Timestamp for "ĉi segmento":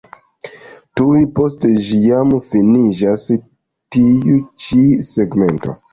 4.65-5.81